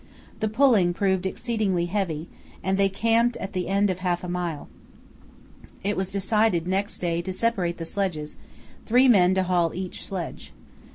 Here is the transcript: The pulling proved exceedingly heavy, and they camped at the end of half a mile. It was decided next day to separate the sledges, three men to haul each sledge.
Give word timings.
The 0.39 0.47
pulling 0.47 0.95
proved 0.95 1.27
exceedingly 1.27 1.85
heavy, 1.85 2.27
and 2.63 2.75
they 2.79 2.89
camped 2.89 3.37
at 3.37 3.53
the 3.53 3.67
end 3.67 3.91
of 3.91 3.99
half 3.99 4.23
a 4.23 4.27
mile. 4.27 4.67
It 5.83 5.95
was 5.95 6.09
decided 6.09 6.65
next 6.65 6.97
day 6.97 7.21
to 7.21 7.31
separate 7.31 7.77
the 7.77 7.85
sledges, 7.85 8.35
three 8.87 9.07
men 9.07 9.35
to 9.35 9.43
haul 9.43 9.75
each 9.75 10.03
sledge. 10.03 10.53